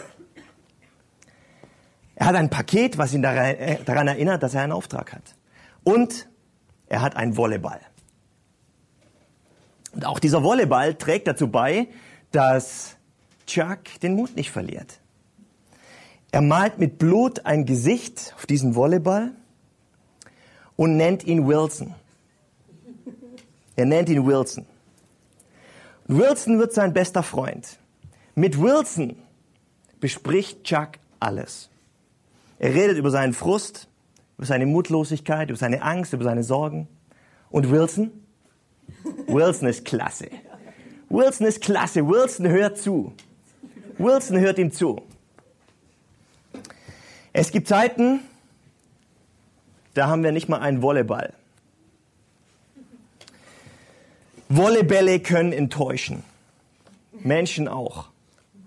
Er 2.16 2.28
hat 2.28 2.36
ein 2.36 2.50
Paket, 2.50 2.98
was 2.98 3.14
ihn 3.14 3.24
äh, 3.24 3.78
daran 3.86 4.10
erinnert, 4.10 4.44
dass 4.44 4.54
er 4.54 4.64
einen 4.64 4.74
Auftrag 4.74 5.14
hat. 5.14 5.36
Und 5.86 6.28
er 6.88 7.02
hat 7.02 7.16
einen 7.16 7.38
Volleyball. 7.38 7.80
Und 9.94 10.06
auch 10.06 10.20
dieser 10.20 10.44
Volleyball 10.44 10.96
trägt 10.96 11.30
dazu 11.30 11.48
bei, 11.48 11.88
dass 12.36 12.98
Chuck 13.48 14.00
den 14.04 14.16
Mut 14.16 14.36
nicht 14.36 14.52
verliert. 14.52 15.00
Er 16.32 16.42
malt 16.42 16.80
mit 16.80 16.98
Blut 16.98 17.46
ein 17.46 17.66
Gesicht 17.66 18.34
auf 18.36 18.46
diesen 18.46 18.76
Volleyball 18.76 19.32
und 20.76 20.98
nennt 20.98 21.24
ihn 21.24 21.48
Wilson. 21.48 21.96
Er 23.78 23.86
nennt 23.86 24.10
ihn 24.10 24.26
Wilson. 24.26 24.66
Wilson 26.08 26.60
wird 26.60 26.74
sein 26.74 26.92
bester 26.92 27.24
Freund. 27.24 27.80
Mit 28.36 28.60
Wilson 28.60 29.16
bespricht 30.02 30.66
Chuck 30.66 31.00
alles. 31.22 31.70
Er 32.60 32.74
redet 32.74 32.98
über 32.98 33.12
seinen 33.12 33.32
Frust, 33.32 33.88
über 34.38 34.46
seine 34.46 34.66
Mutlosigkeit, 34.66 35.50
über 35.50 35.58
seine 35.58 35.82
Angst, 35.82 36.12
über 36.12 36.26
seine 36.26 36.44
Sorgen. 36.44 36.90
Und 37.50 37.72
Wilson? 37.72 38.12
Wilson 39.28 39.70
ist 39.70 39.86
klasse. 39.86 40.28
Wilson 41.16 41.48
ist 41.48 41.62
klasse. 41.62 42.06
Wilson 42.08 42.48
hört 42.50 42.78
zu. 42.78 43.14
Wilson 43.98 44.38
hört 44.40 44.60
ihm 44.60 44.72
zu. 44.74 45.02
Es 47.32 47.52
gibt 47.52 47.70
Zeiten, 47.70 48.20
da 49.94 50.08
haben 50.08 50.24
wir 50.24 50.34
nicht 50.34 50.50
mal 50.50 50.60
einen 50.60 50.82
Volleyball. 50.82 51.34
Volleybälle 54.50 55.22
können 55.22 55.54
enttäuschen. 55.54 56.24
Menschen 57.14 57.70
auch. 57.70 58.10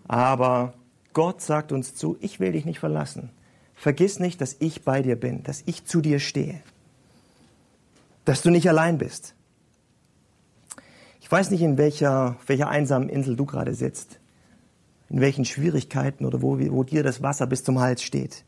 Aber 0.06 0.72
Gott 1.12 1.42
sagt 1.42 1.70
uns 1.70 1.94
zu, 1.94 2.16
ich 2.20 2.40
will 2.40 2.52
dich 2.52 2.64
nicht 2.64 2.78
verlassen. 2.78 3.28
Vergiss 3.74 4.20
nicht, 4.20 4.40
dass 4.40 4.56
ich 4.58 4.84
bei 4.84 5.02
dir 5.02 5.16
bin, 5.16 5.42
dass 5.42 5.62
ich 5.66 5.84
zu 5.84 6.00
dir 6.00 6.18
stehe. 6.18 6.62
Dass 8.24 8.40
du 8.40 8.50
nicht 8.50 8.68
allein 8.68 8.96
bist. 8.96 9.34
Ich 11.28 11.32
weiß 11.32 11.50
nicht, 11.50 11.62
in 11.62 11.78
welcher, 11.78 12.36
welcher 12.46 12.68
einsamen 12.68 13.08
Insel 13.08 13.36
du 13.36 13.44
gerade 13.44 13.74
sitzt. 13.74 14.18
In 15.08 15.20
welchen 15.20 15.44
Schwierigkeiten 15.44 16.24
oder 16.24 16.42
wo, 16.42 16.58
wo 16.58 16.82
dir 16.82 17.04
das 17.04 17.22
Wasser 17.22 17.46
bis 17.46 17.62
zum 17.62 17.78
Hals 17.78 18.02
steht. 18.02 18.44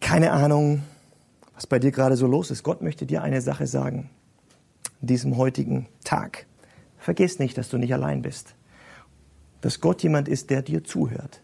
Keine 0.00 0.30
Ahnung, 0.30 0.82
was 1.54 1.66
bei 1.66 1.78
dir 1.78 1.90
gerade 1.90 2.16
so 2.16 2.26
los 2.26 2.50
ist. 2.50 2.62
Gott 2.62 2.82
möchte 2.82 3.06
dir 3.06 3.22
eine 3.22 3.40
Sache 3.40 3.66
sagen. 3.66 4.10
In 5.00 5.08
diesem 5.08 5.36
heutigen 5.36 5.88
Tag. 6.04 6.46
Vergiss 6.98 7.38
nicht, 7.38 7.58
dass 7.58 7.68
du 7.68 7.78
nicht 7.78 7.92
allein 7.92 8.22
bist 8.22 8.54
dass 9.60 9.80
Gott 9.80 10.02
jemand 10.02 10.28
ist, 10.28 10.50
der 10.50 10.62
dir 10.62 10.84
zuhört, 10.84 11.42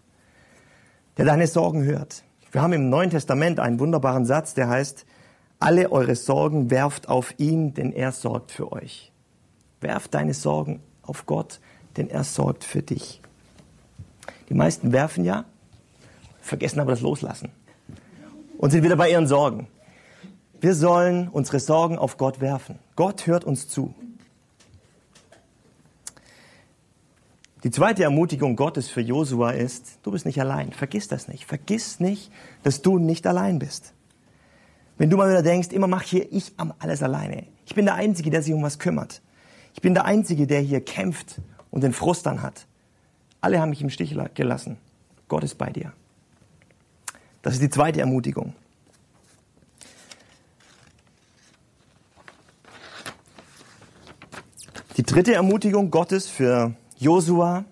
der 1.16 1.25
deine 1.25 1.47
Sorgen 1.47 1.85
hört. 1.85 2.25
Wir 2.52 2.62
haben 2.62 2.73
im 2.73 2.88
Neuen 2.88 3.11
Testament 3.11 3.61
einen 3.61 3.80
wunderbaren 3.80 4.25
Satz, 4.25 4.54
der 4.54 4.68
heißt, 4.68 5.04
alle 5.59 5.91
eure 5.91 6.17
Sorgen 6.17 6.71
werft 6.71 7.09
auf 7.09 7.35
ihn, 7.39 7.75
denn 7.75 7.93
er 7.93 8.13
sorgt 8.13 8.53
für 8.53 8.73
euch. 8.73 9.13
Werft 9.81 10.15
deine 10.15 10.35
Sorgen 10.35 10.81
auf 11.03 11.27
Gott, 11.27 11.61
denn 11.97 12.11
er 12.11 12.25
sorgt 12.25 12.65
für 12.65 12.83
dich. 12.83 13.21
Die 14.49 14.55
meisten 14.55 14.93
werfen 14.93 15.25
ja, 15.25 15.45
vergessen 16.41 16.81
aber 16.81 16.93
das 16.93 17.01
Loslassen 17.01 17.51
und 18.59 18.71
sind 18.71 18.85
wieder 18.85 18.97
bei 18.97 19.11
ihren 19.11 19.27
Sorgen. 19.27 19.69
Wir 20.61 20.75
sollen 20.75 21.29
unsere 21.29 21.61
Sorgen 21.61 21.99
auf 21.99 22.17
Gott 22.17 22.41
werfen. 22.41 22.79
Gott 22.95 23.27
hört 23.27 23.45
uns 23.45 23.69
zu. 23.69 23.95
Die 27.65 27.71
zweite 27.71 28.05
Ermutigung 28.05 28.55
Gottes 28.55 28.89
für 28.89 29.01
Josua 29.01 29.51
ist, 29.51 29.99
du 30.03 30.13
bist 30.13 30.25
nicht 30.25 30.41
allein. 30.41 30.73
Vergiss 30.73 31.09
das 31.09 31.27
nicht. 31.27 31.47
Vergiss 31.47 32.01
nicht, 32.01 32.31
dass 32.63 32.81
du 32.81 32.99
nicht 32.99 33.27
allein 33.27 33.59
bist. 33.59 33.93
Wenn 34.99 35.11
du 35.11 35.17
mal 35.17 35.29
wieder 35.29 35.43
denkst, 35.43 35.69
immer 35.69 35.87
mach 35.87 36.03
hier 36.03 36.33
ich 36.33 36.53
alles 36.79 37.03
alleine. 37.03 37.47
Ich 37.67 37.75
bin 37.75 37.85
der 37.85 37.95
Einzige, 37.95 38.31
der 38.31 38.43
sich 38.43 38.55
um 38.55 38.62
was 38.62 38.79
kümmert. 38.79 39.21
Ich 39.75 39.83
bin 39.83 39.95
der 39.95 40.07
Einzige, 40.07 40.47
der 40.47 40.61
hier 40.61 40.81
kämpft 40.81 41.41
und 41.71 41.83
den 41.83 41.93
Frust 41.93 42.25
dann 42.25 42.43
hat. 42.43 42.67
Alle 43.41 43.61
haben 43.61 43.71
mich 43.71 43.83
im 43.83 43.91
Stich 43.91 44.17
gelassen. 44.35 44.79
Gott 45.29 45.45
ist 45.45 45.57
bei 45.57 45.71
dir. 45.71 45.93
Das 47.43 47.55
ist 47.55 47.62
die 47.62 47.71
zweite 47.71 48.00
Ermutigung. 48.00 48.55
Die 54.97 55.03
dritte 55.03 55.35
Ermutigung 55.35 55.91
Gottes 55.91 56.26
für 56.26 56.75
Josua, 56.97 57.67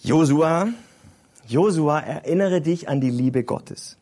Josua, 0.00 0.68
Josua, 1.46 2.00
erinnere 2.00 2.60
dich 2.60 2.88
an 2.88 3.00
die 3.00 3.10
Liebe 3.10 3.42
Gottes. 3.42 3.97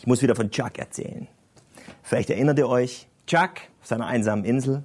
Ich 0.00 0.06
muss 0.06 0.22
wieder 0.22 0.34
von 0.34 0.50
Chuck 0.50 0.78
erzählen. 0.78 1.28
Vielleicht 2.02 2.30
erinnert 2.30 2.58
ihr 2.58 2.70
euch, 2.70 3.06
Chuck 3.26 3.50
auf 3.82 3.86
seiner 3.86 4.06
einsamen 4.06 4.46
Insel 4.46 4.82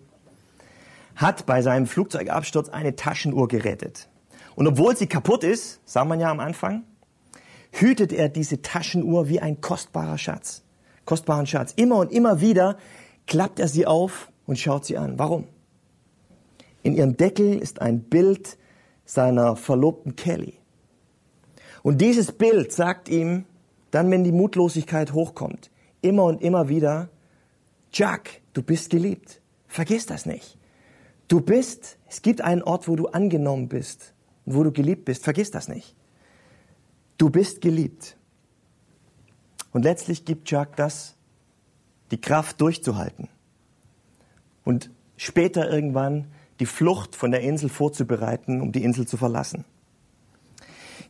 hat 1.16 1.46
bei 1.46 1.62
seinem 1.62 1.88
Flugzeugabsturz 1.88 2.68
eine 2.68 2.98
Taschenuhr 2.98 3.48
gerettet. 3.48 4.10
Und 4.56 4.68
obwohl 4.68 4.98
sie 4.98 5.08
kaputt 5.08 5.46
ist, 5.46 5.80
sah 5.86 6.04
man 6.04 6.20
ja 6.20 6.30
am 6.30 6.42
Anfang, 6.42 6.84
hütet 7.72 8.12
er 8.12 8.28
diese 8.28 8.62
Taschenuhr 8.62 9.30
wie 9.30 9.40
ein 9.40 9.62
kostbarer 9.62 10.18
Schatz. 10.18 10.64
Kostbaren 11.06 11.48
Schatz. 11.48 11.72
Immer 11.78 11.96
und 12.00 12.12
immer 12.12 12.42
wieder 12.42 12.78
klappt 13.26 13.62
er 13.62 13.70
sie 13.70 13.88
auf 13.88 14.30
und 14.46 14.60
schaut 14.60 14.84
sie 14.84 14.98
an. 14.98 15.18
Warum? 15.18 15.48
In 16.84 16.94
ihrem 16.94 17.16
Deckel 17.16 17.58
ist 17.58 17.82
ein 17.82 18.02
Bild 18.02 18.58
seiner 19.06 19.56
Verlobten 19.56 20.18
Kelly. 20.18 20.60
Und 21.84 22.02
dieses 22.02 22.34
Bild 22.34 22.74
sagt 22.74 23.08
ihm, 23.08 23.46
dann 23.96 24.12
wenn 24.12 24.26
die 24.26 24.34
Mutlosigkeit 24.34 25.14
hochkommt, 25.14 25.72
immer 26.02 26.26
und 26.26 26.42
immer 26.42 26.68
wieder, 26.68 27.08
Jack, 27.94 28.42
du 28.52 28.62
bist 28.62 28.90
geliebt. 28.90 29.40
Vergiss 29.70 30.06
das 30.06 30.26
nicht. 30.26 30.58
Du 31.30 31.40
bist, 31.40 31.98
es 32.06 32.22
gibt 32.22 32.42
einen 32.42 32.62
Ort, 32.62 32.90
wo 32.90 32.98
du 32.98 33.08
angenommen 33.08 33.70
bist 33.70 34.14
und 34.46 34.56
wo 34.56 34.64
du 34.64 34.74
geliebt 34.74 35.06
bist. 35.06 35.24
Vergiss 35.24 35.50
das 35.50 35.70
nicht. 35.70 35.96
Du 37.18 37.30
bist 37.30 37.62
geliebt. 37.62 38.18
Und 39.72 39.84
letztlich 39.84 40.26
gibt 40.26 40.52
Jack 40.52 40.76
das, 40.76 41.16
die 42.12 42.20
Kraft 42.20 42.60
durchzuhalten. 42.60 43.30
Und 44.66 44.92
später 45.16 45.72
irgendwann 45.72 46.28
die 46.60 46.66
Flucht 46.66 47.16
von 47.16 47.32
der 47.32 47.40
Insel 47.40 47.70
vorzubereiten, 47.70 48.60
um 48.60 48.74
die 48.74 48.84
Insel 48.84 49.08
zu 49.08 49.16
verlassen. 49.16 49.64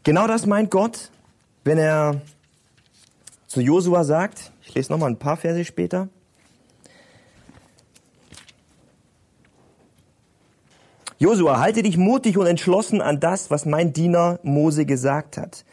Genau 0.03 0.27
das 0.27 0.45
meint 0.45 0.69
Gott, 0.69 1.09
wenn 1.63 1.79
er 1.79 2.21
zu 3.55 3.61
Josua 3.61 4.03
sagt, 4.03 4.51
ich 4.63 4.75
lese 4.75 4.91
noch 4.91 4.99
mal 4.99 5.07
ein 5.07 5.17
paar 5.17 5.37
Verse 5.37 5.63
später, 5.63 6.09
Josua, 11.19 11.61
halte 11.61 11.81
dich 11.81 11.95
mutig 11.95 12.37
und 12.37 12.47
entschlossen 12.47 12.99
an 12.99 13.21
das, 13.21 13.49
was 13.51 13.65
mein 13.65 13.93
Diener 13.93 14.39
Mose 14.43 14.85
gesagt 14.85 15.37
hat. 15.37 15.63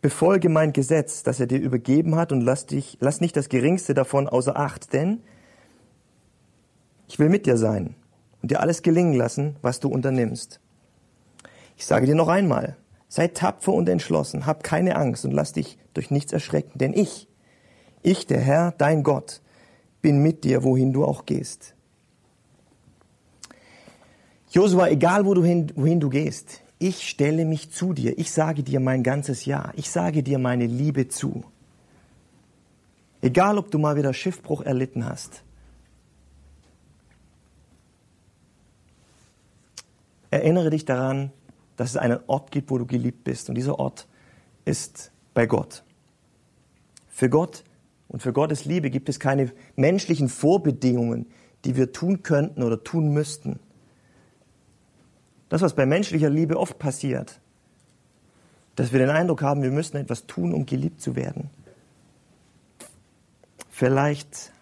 Befolge 0.00 0.48
mein 0.48 0.72
Gesetz, 0.72 1.24
das 1.24 1.40
er 1.40 1.48
dir 1.48 1.58
übergeben 1.58 2.14
hat, 2.14 2.30
und 2.30 2.42
lass 2.42 2.66
dich, 2.66 2.96
lass 3.00 3.20
nicht 3.20 3.36
das 3.36 3.48
geringste 3.48 3.92
davon 3.92 4.28
außer 4.28 4.56
Acht, 4.56 4.92
denn 4.92 5.20
ich 7.08 7.18
will 7.18 7.28
mit 7.28 7.44
dir 7.46 7.56
sein 7.56 7.96
und 8.40 8.52
dir 8.52 8.60
alles 8.60 8.82
gelingen 8.82 9.14
lassen, 9.14 9.56
was 9.62 9.80
du 9.80 9.88
unternimmst. 9.88 10.60
Ich 11.76 11.86
sage 11.86 12.06
dir 12.06 12.14
noch 12.14 12.28
einmal, 12.28 12.76
sei 13.08 13.26
tapfer 13.26 13.72
und 13.72 13.88
entschlossen, 13.88 14.46
hab 14.46 14.62
keine 14.62 14.94
Angst 14.94 15.24
und 15.24 15.32
lass 15.32 15.52
dich 15.52 15.76
durch 15.92 16.12
nichts 16.12 16.32
erschrecken, 16.32 16.78
denn 16.78 16.94
ich, 16.94 17.26
ich, 18.02 18.26
der 18.26 18.40
Herr, 18.40 18.72
dein 18.72 19.02
Gott, 19.02 19.40
bin 20.00 20.22
mit 20.22 20.44
dir, 20.44 20.64
wohin 20.64 20.92
du 20.92 21.04
auch 21.04 21.26
gehst. 21.26 21.74
Josua, 24.50 24.88
egal 24.88 25.24
wo 25.24 25.34
du 25.34 25.42
hin, 25.42 25.72
wohin 25.76 26.00
du 26.00 26.10
gehst, 26.10 26.60
ich 26.78 27.08
stelle 27.08 27.44
mich 27.44 27.70
zu 27.70 27.92
dir, 27.92 28.18
ich 28.18 28.32
sage 28.32 28.62
dir 28.62 28.80
mein 28.80 29.02
ganzes 29.02 29.44
Ja, 29.44 29.72
ich 29.76 29.90
sage 29.90 30.22
dir 30.22 30.38
meine 30.38 30.66
Liebe 30.66 31.08
zu. 31.08 31.44
Egal, 33.20 33.56
ob 33.56 33.70
du 33.70 33.78
mal 33.78 33.96
wieder 33.96 34.12
Schiffbruch 34.12 34.62
erlitten 34.62 35.06
hast. 35.06 35.44
Erinnere 40.30 40.70
dich 40.70 40.84
daran, 40.84 41.30
dass 41.76 41.90
es 41.90 41.96
einen 41.96 42.18
Ort 42.26 42.50
gibt, 42.50 42.70
wo 42.70 42.78
du 42.78 42.86
geliebt 42.86 43.22
bist. 43.22 43.48
Und 43.48 43.54
dieser 43.54 43.78
Ort 43.78 44.08
ist 44.64 45.12
bei 45.34 45.46
Gott. 45.46 45.84
Für 47.08 47.28
Gott 47.28 47.62
und 48.12 48.22
für 48.22 48.34
Gottes 48.34 48.66
Liebe 48.66 48.90
gibt 48.90 49.08
es 49.08 49.18
keine 49.18 49.52
menschlichen 49.74 50.28
Vorbedingungen, 50.28 51.26
die 51.64 51.76
wir 51.76 51.92
tun 51.92 52.22
könnten 52.22 52.62
oder 52.62 52.84
tun 52.84 53.12
müssten. 53.14 53.58
Das, 55.48 55.62
was 55.62 55.74
bei 55.74 55.86
menschlicher 55.86 56.28
Liebe 56.28 56.58
oft 56.58 56.78
passiert, 56.78 57.40
dass 58.76 58.92
wir 58.92 58.98
den 58.98 59.08
Eindruck 59.08 59.40
haben, 59.42 59.62
wir 59.62 59.70
müssen 59.70 59.96
etwas 59.96 60.26
tun, 60.26 60.52
um 60.52 60.66
geliebt 60.66 61.00
zu 61.00 61.16
werden. 61.16 61.48
Vielleicht 63.70 64.52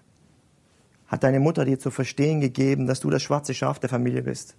hat 1.09 1.25
deine 1.25 1.41
Mutter 1.41 1.65
dir 1.65 1.81
zu 1.81 1.91
verstehen 1.91 2.41
gegeben, 2.41 2.87
dass 2.87 3.01
du 3.01 3.11
das 3.11 3.23
schwarze 3.23 3.53
Schaf 3.53 3.81
der 3.81 3.91
Familie 3.91 4.23
bist. 4.23 4.55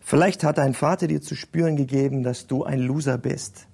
Vielleicht 0.00 0.42
hat 0.42 0.58
dein 0.58 0.74
Vater 0.74 1.06
dir 1.06 1.22
zu 1.22 1.36
spüren 1.36 1.76
gegeben, 1.76 2.24
dass 2.24 2.48
du 2.48 2.64
ein 2.64 2.80
Loser 2.80 3.16
bist 3.16 3.68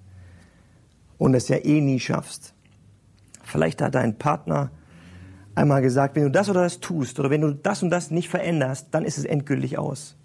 und 1.17 1.33
es 1.33 1.47
ja 1.47 1.57
eh 1.57 1.81
nie 1.81 1.99
schaffst. 1.99 2.53
Vielleicht 3.47 3.81
hat 3.81 3.95
dein 3.95 4.17
Partner 4.17 4.71
einmal 5.55 5.81
gesagt, 5.81 6.17
wenn 6.17 6.23
du 6.23 6.31
das 6.31 6.49
oder 6.49 6.63
das 6.63 6.81
tust 6.81 7.17
oder 7.17 7.29
wenn 7.29 7.39
du 7.39 7.53
das 7.53 7.81
und 7.81 7.89
das 7.89 8.11
nicht 8.11 8.27
veränderst, 8.27 8.89
dann 8.91 9.05
ist 9.05 9.17
es 9.17 9.23
endgültig 9.23 9.77
aus. 9.77 10.17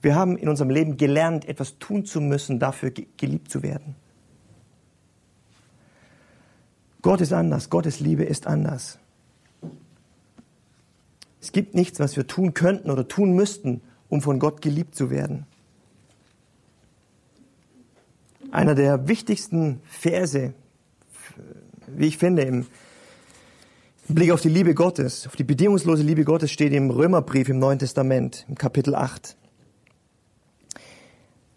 Wir 0.00 0.14
haben 0.14 0.38
in 0.38 0.48
unserem 0.48 0.70
Leben 0.70 0.96
gelernt, 0.96 1.46
etwas 1.46 1.78
tun 1.78 2.06
zu 2.06 2.22
müssen, 2.22 2.58
dafür 2.58 2.92
geliebt 3.18 3.50
zu 3.50 3.62
werden. 3.62 3.94
Gott 7.02 7.20
ist 7.20 7.34
anders, 7.34 7.68
Gottes 7.68 8.00
Liebe 8.00 8.24
ist 8.24 8.46
anders. 8.46 8.98
Es 11.42 11.52
gibt 11.52 11.74
nichts, 11.74 12.00
was 12.00 12.16
wir 12.16 12.26
tun 12.26 12.54
könnten 12.54 12.90
oder 12.90 13.06
tun 13.06 13.34
müssten, 13.34 13.82
um 14.08 14.22
von 14.22 14.38
Gott 14.38 14.62
geliebt 14.62 14.94
zu 14.94 15.10
werden. 15.10 15.46
Einer 18.50 18.74
der 18.74 19.08
wichtigsten 19.08 19.82
Verse, 19.84 20.54
wie 21.96 22.06
ich 22.06 22.18
finde, 22.18 22.42
im 22.42 22.66
Blick 24.08 24.30
auf 24.30 24.40
die 24.40 24.48
Liebe 24.48 24.74
Gottes, 24.74 25.26
auf 25.26 25.36
die 25.36 25.44
bedingungslose 25.44 26.02
Liebe 26.02 26.24
Gottes 26.24 26.50
steht 26.50 26.72
im 26.72 26.90
Römerbrief 26.90 27.48
im 27.48 27.58
Neuen 27.58 27.78
Testament, 27.78 28.46
im 28.48 28.54
Kapitel 28.54 28.94
8. 28.94 29.36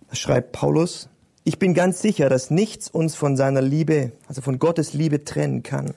Da 0.09 0.15
schreibt 0.15 0.51
Paulus, 0.51 1.07
ich 1.43 1.57
bin 1.57 1.73
ganz 1.73 2.01
sicher, 2.01 2.29
dass 2.29 2.51
nichts 2.51 2.89
uns 2.89 3.15
von 3.15 3.37
seiner 3.37 3.61
Liebe, 3.61 4.11
also 4.27 4.41
von 4.41 4.59
Gottes 4.59 4.93
Liebe 4.93 5.23
trennen 5.23 5.63
kann. 5.63 5.93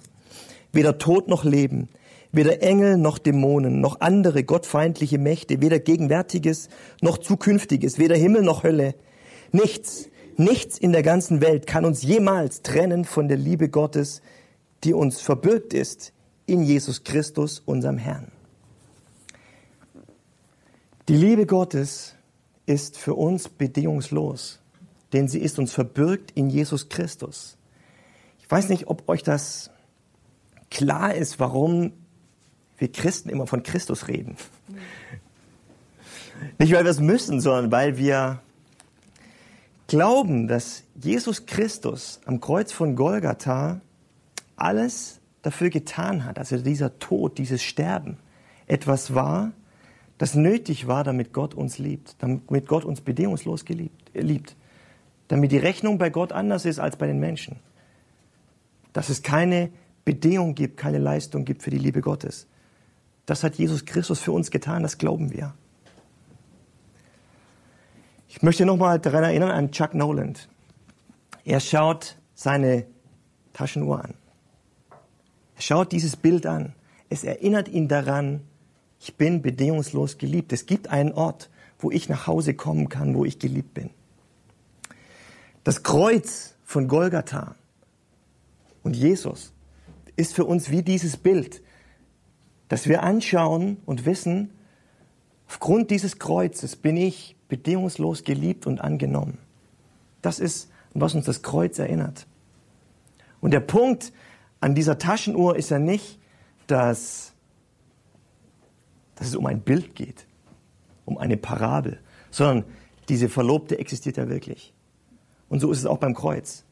Weder 0.73 0.99
Tod 0.99 1.29
noch 1.29 1.45
Leben, 1.45 1.89
weder 2.33 2.63
Engel 2.63 2.97
noch 2.97 3.19
Dämonen, 3.19 3.81
noch 3.81 4.01
andere 4.01 4.45
gottfeindliche 4.45 5.19
Mächte, 5.19 5.61
weder 5.61 5.81
Gegenwärtiges 5.81 6.69
noch 7.01 7.19
Zukünftiges, 7.19 7.99
weder 7.99 8.17
Himmel 8.17 8.43
noch 8.43 8.63
Hölle. 8.63 8.95
Nichts, 9.53 10.09
nichts 10.39 10.79
in 10.79 10.93
der 10.93 11.03
ganzen 11.03 11.41
Welt 11.41 11.67
kann 11.67 11.85
uns 11.85 12.03
jemals 12.03 12.63
trennen 12.63 13.05
von 13.05 13.29
der 13.29 13.37
Liebe 13.37 13.69
Gottes, 13.69 14.23
die 14.85 14.95
uns 14.95 15.21
verbürgt 15.21 15.75
ist 15.75 16.13
in 16.47 16.63
Jesus 16.63 17.05
Christus, 17.05 17.61
unserem 17.65 17.99
Herrn. 17.99 18.31
Die 21.09 21.17
Liebe 21.17 21.47
Gottes 21.47 22.15
ist 22.67 22.97
für 22.97 23.15
uns 23.15 23.49
bedingungslos, 23.49 24.61
denn 25.13 25.29
sie 25.29 25.41
ist 25.41 25.59
uns 25.59 25.73
verbürgt 25.73 26.31
in 26.35 26.49
Jesus 26.49 26.89
Christus. 26.89 27.57
Ich 28.41 28.51
weiß 28.51 28.69
nicht, 28.69 28.87
ob 28.89 29.09
euch 29.09 29.23
das 29.23 29.71
klar 30.71 31.15
ist, 31.15 31.39
warum 31.41 31.93
wir 32.79 32.91
Christen 32.91 33.29
immer 33.29 33.47
von 33.47 33.63
Christus 33.63 34.09
reden. 34.09 34.37
Nicht, 36.59 36.73
weil 36.73 36.85
wir 36.85 36.91
es 36.91 37.01
müssen, 37.01 37.41
sondern 37.41 37.71
weil 37.71 37.97
wir 37.97 38.41
glauben, 39.87 40.49
dass 40.49 40.85
Jesus 40.95 41.47
Christus 41.47 42.21
am 42.27 42.41
Kreuz 42.41 42.73
von 42.73 42.97
Golgatha 42.97 43.81
alles 44.57 45.21
dafür 45.43 45.71
getan 45.71 46.25
hat, 46.25 46.39
also 46.39 46.57
dieser 46.59 46.99
Tod, 46.99 47.39
dieses 47.39 47.63
Sterben, 47.63 48.17
etwas 48.67 49.15
war, 49.15 49.53
das 50.19 50.35
nötig 50.35 50.87
war, 50.87 51.05
damit 51.05 51.33
Gott 51.33 51.55
uns 51.55 51.79
liebt, 51.79 52.17
damit 52.21 52.67
Gott 52.67 52.85
uns 52.85 53.01
bedingungslos 53.01 53.65
geliebt, 53.65 54.11
liebt, 54.15 54.57
damit 55.29 55.53
die 55.53 55.59
Rechnung 55.59 55.99
bei 55.99 56.09
Gott 56.09 56.33
anders 56.33 56.65
ist 56.65 56.79
als 56.79 56.97
bei 56.97 57.07
den 57.07 57.19
Menschen, 57.19 57.57
dass 58.93 59.09
es 59.09 59.23
keine 59.23 59.71
Bedingung 60.05 60.55
gibt, 60.55 60.77
keine 60.77 60.99
Leistung 60.99 61.45
gibt 61.45 61.63
für 61.63 61.71
die 61.71 61.79
Liebe 61.79 62.01
Gottes. 62.01 62.47
Das 63.27 63.43
hat 63.43 63.57
Jesus 63.57 63.85
Christus 63.85 64.21
für 64.21 64.33
uns 64.33 64.51
getan, 64.51 64.83
das 64.83 64.99
glauben 64.99 65.33
wir. 65.33 65.55
Ich 68.37 68.43
möchte 68.43 68.67
nochmal 68.67 68.99
daran 68.99 69.23
erinnern 69.23 69.53
an 69.53 69.71
Chuck 69.71 69.95
Noland. 69.95 70.49
Er 71.45 71.61
schaut 71.61 72.17
seine 72.35 72.85
Taschenuhr 73.53 74.03
an. 74.05 74.15
Er 75.55 75.63
schaut 75.63 75.93
dieses 75.93 76.17
Bild 76.17 76.45
an. 76.45 76.75
Es 77.09 77.23
erinnert 77.23 77.69
ihn 77.69 77.87
daran, 77.87 78.41
ich 78.99 79.15
bin 79.15 79.41
bedingungslos 79.41 80.19
geliebt. 80.19 80.53
Es 80.53 80.67
gibt 80.67 80.89
einen 80.89 81.13
Ort, 81.13 81.49
wo 81.79 81.93
ich 81.93 82.09
nach 82.09 82.27
Hause 82.27 82.55
kommen 82.55 82.89
kann, 82.89 83.15
wo 83.15 83.25
ich 83.25 83.39
geliebt 83.39 83.73
bin. 83.73 83.91
Das 85.63 85.85
Kreuz 85.85 86.57
von 86.65 86.89
Golgatha 86.89 87.55
und 88.83 88.97
Jesus 88.97 89.53
ist 90.17 90.35
für 90.35 90.45
uns 90.45 90.73
wie 90.73 90.83
dieses 90.83 91.17
Bild, 91.17 91.63
das 92.69 92.89
wir 92.89 93.05
anschauen 93.05 93.77
und 93.87 94.07
wissen, 94.07 94.51
aufgrund 95.47 95.93
dieses 95.93 96.19
Kreuzes 96.19 96.75
bin 96.75 96.97
ich 96.97 97.34
bedingungslos 97.49 98.25
geliebt 98.25 98.67
und 98.67 98.81
angenommen. 98.81 99.39
Das 100.23 100.39
ist, 100.39 100.71
was 100.95 101.15
uns 101.15 101.27
das 101.27 101.43
Kreuz 101.43 101.79
erinnert. 101.79 102.27
Und 103.41 103.51
der 103.51 103.61
Punkt 103.61 104.13
an 104.61 104.75
dieser 104.75 104.99
Taschenuhr 104.99 105.57
ist 105.57 105.71
ja 105.71 105.79
nicht, 105.79 106.19
dass 106.67 107.35
dass 109.17 109.29
es 109.29 109.37
um 109.37 109.47
ein 109.47 109.61
Bild 109.61 109.95
geht, 109.95 110.27
um 111.05 111.19
eine 111.19 111.37
Parabel, 111.37 112.01
sondern 112.31 112.65
diese 113.09 113.29
Verlobte 113.29 113.79
existiert 113.79 114.17
ja 114.17 114.29
wirklich. 114.29 114.73
Und 115.49 115.61
so 115.61 115.71
ist 115.71 115.79
es 115.79 115.87
auch 115.87 115.99
beim 115.99 116.15
Kreuz. 116.15 116.65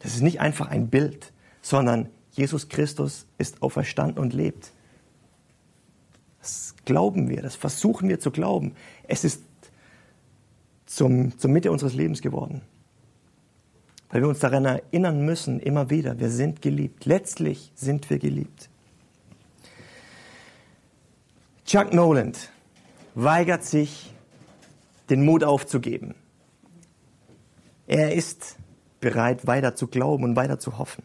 Das 0.00 0.14
ist 0.14 0.22
nicht 0.22 0.40
einfach 0.40 0.68
ein 0.68 0.88
Bild, 0.88 1.32
sondern 1.60 2.08
Jesus 2.32 2.68
Christus 2.68 3.26
ist 3.36 3.62
auferstanden 3.62 4.22
und 4.22 4.32
lebt. 4.32 4.72
Das 6.40 6.76
glauben 6.84 7.28
wir, 7.28 7.42
das 7.42 7.56
versuchen 7.56 8.08
wir 8.08 8.20
zu 8.20 8.30
glauben. 8.30 8.74
Es 9.02 9.24
ist 9.24 9.42
zum, 10.88 11.38
zur 11.38 11.50
Mitte 11.50 11.70
unseres 11.70 11.94
Lebens 11.94 12.22
geworden. 12.22 12.62
Weil 14.10 14.22
wir 14.22 14.28
uns 14.28 14.38
daran 14.38 14.64
erinnern 14.64 15.24
müssen, 15.24 15.60
immer 15.60 15.90
wieder, 15.90 16.18
wir 16.18 16.30
sind 16.30 16.62
geliebt. 16.62 17.04
Letztlich 17.04 17.72
sind 17.74 18.08
wir 18.08 18.18
geliebt. 18.18 18.70
Chuck 21.66 21.92
Noland 21.92 22.50
weigert 23.14 23.64
sich, 23.64 24.14
den 25.10 25.24
Mut 25.24 25.44
aufzugeben. 25.44 26.14
Er 27.86 28.14
ist 28.14 28.56
bereit, 29.00 29.46
weiter 29.46 29.74
zu 29.74 29.86
glauben 29.86 30.24
und 30.24 30.36
weiter 30.36 30.58
zu 30.58 30.78
hoffen. 30.78 31.02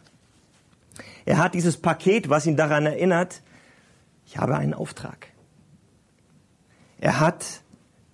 Er 1.26 1.38
hat 1.38 1.54
dieses 1.54 1.78
Paket, 1.78 2.30
was 2.30 2.46
ihn 2.46 2.56
daran 2.56 2.86
erinnert, 2.86 3.42
ich 4.26 4.38
habe 4.38 4.58
einen 4.58 4.74
Auftrag. 4.74 5.28
Er 7.00 7.20
hat 7.20 7.63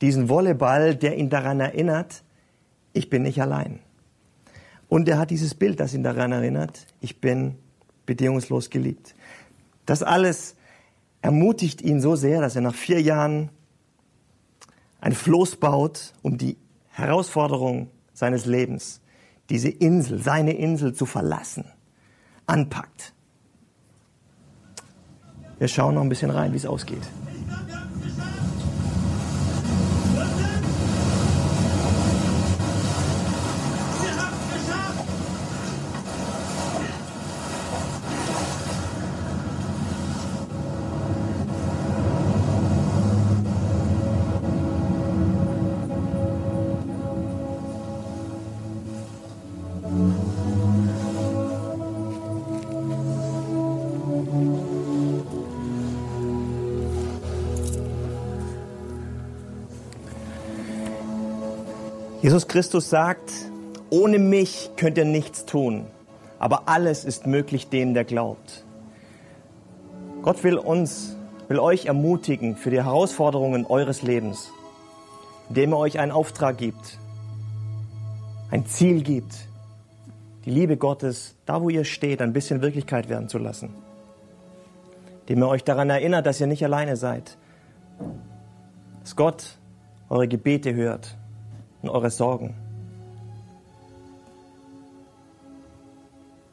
diesen 0.01 0.29
Volleyball, 0.29 0.95
der 0.95 1.17
ihn 1.17 1.29
daran 1.29 1.59
erinnert, 1.59 2.23
ich 2.93 3.09
bin 3.09 3.23
nicht 3.23 3.41
allein. 3.41 3.79
Und 4.87 5.07
er 5.07 5.19
hat 5.19 5.29
dieses 5.29 5.53
Bild, 5.53 5.79
das 5.79 5.93
ihn 5.93 6.03
daran 6.03 6.31
erinnert, 6.31 6.87
ich 6.99 7.21
bin 7.21 7.55
bedingungslos 8.05 8.69
geliebt. 8.69 9.15
Das 9.85 10.01
alles 10.01 10.55
ermutigt 11.21 11.81
ihn 11.81 12.01
so 12.01 12.15
sehr, 12.15 12.41
dass 12.41 12.55
er 12.55 12.61
nach 12.61 12.75
vier 12.75 13.01
Jahren 13.01 13.49
ein 15.01 15.13
Floß 15.13 15.57
baut, 15.57 16.13
um 16.21 16.37
die 16.37 16.57
Herausforderung 16.89 17.89
seines 18.13 18.45
Lebens, 18.45 19.01
diese 19.49 19.69
Insel, 19.69 20.21
seine 20.21 20.53
Insel 20.53 20.93
zu 20.93 21.05
verlassen, 21.05 21.65
anpackt. 22.45 23.13
Wir 25.57 25.67
schauen 25.67 25.95
noch 25.95 26.01
ein 26.01 26.09
bisschen 26.09 26.31
rein, 26.31 26.53
wie 26.53 26.57
es 26.57 26.65
ausgeht. 26.65 27.03
Jesus 62.21 62.49
Christus 62.49 62.89
sagt, 62.89 63.31
ohne 63.89 64.19
mich 64.19 64.71
könnt 64.75 64.97
ihr 64.97 65.05
nichts 65.05 65.45
tun, 65.45 65.85
aber 66.37 66.67
alles 66.67 67.05
ist 67.05 67.25
möglich 67.25 67.69
dem, 67.69 67.93
der 67.93 68.03
glaubt. 68.03 68.65
Gott 70.21 70.43
will 70.43 70.57
uns, 70.57 71.15
will 71.47 71.59
euch 71.59 71.85
ermutigen 71.85 72.57
für 72.57 72.71
die 72.71 72.83
Herausforderungen 72.83 73.65
eures 73.65 74.01
Lebens, 74.01 74.51
indem 75.47 75.71
er 75.71 75.77
euch 75.77 75.97
einen 75.97 76.11
Auftrag 76.11 76.57
gibt, 76.57 76.99
ein 78.51 78.65
Ziel 78.65 79.01
gibt, 79.01 79.47
die 80.43 80.51
Liebe 80.51 80.75
Gottes, 80.75 81.37
da 81.45 81.61
wo 81.61 81.69
ihr 81.69 81.85
steht, 81.85 82.21
ein 82.21 82.33
bisschen 82.33 82.61
Wirklichkeit 82.61 83.07
werden 83.07 83.29
zu 83.29 83.37
lassen. 83.37 83.73
Indem 85.21 85.43
er 85.43 85.47
euch 85.47 85.63
daran 85.63 85.89
erinnert, 85.89 86.25
dass 86.25 86.41
ihr 86.41 86.47
nicht 86.47 86.65
alleine 86.65 86.97
seid, 86.97 87.37
dass 89.03 89.15
Gott 89.15 89.57
eure 90.09 90.27
Gebete 90.27 90.73
hört 90.73 91.15
und 91.81 91.89
eure 91.89 92.09
Sorgen. 92.09 92.55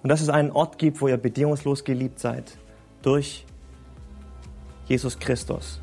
Und 0.02 0.10
dass 0.10 0.20
es 0.20 0.28
einen 0.28 0.52
Ort 0.52 0.78
gibt, 0.78 1.00
wo 1.00 1.08
ihr 1.08 1.16
bedingungslos 1.16 1.82
geliebt 1.82 2.20
seid 2.20 2.56
durch 3.02 3.44
Jesus 4.86 5.18
Christus. 5.18 5.80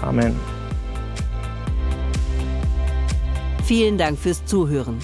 Amen. 0.00 0.38
Vielen 3.64 3.96
Dank 3.96 4.18
fürs 4.18 4.44
Zuhören. 4.44 4.98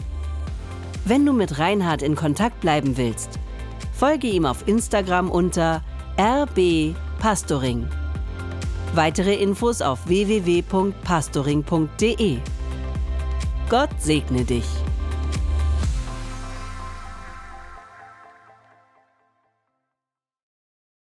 Wenn 1.05 1.25
du 1.25 1.33
mit 1.33 1.59
Reinhard 1.59 2.03
in 2.03 2.15
Kontakt 2.15 2.61
bleiben 2.61 2.97
willst, 2.97 3.39
folge 3.93 4.27
ihm 4.27 4.45
auf 4.45 4.69
Instagram 4.69 5.31
unter 5.31 5.83
rbpastoring. 6.17 7.89
Weitere 8.95 9.35
Infos 9.35 9.83
auf 9.83 10.07
www.pastoring.de. 10.07 12.39
Gott 13.69 13.91
segne 13.99 14.45
dich. 14.45 14.65